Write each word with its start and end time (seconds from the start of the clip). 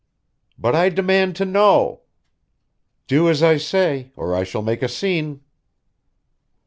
"But 0.57 0.73
I 0.73 0.89
demand 0.89 1.35
to 1.35 1.45
know" 1.45 2.01
"Do 3.07 3.29
as 3.29 3.43
I 3.43 3.57
say, 3.57 4.11
or 4.15 4.33
I 4.33 4.43
shall 4.43 4.63
make 4.63 4.81
a 4.81 4.87
scene!" 4.89 5.41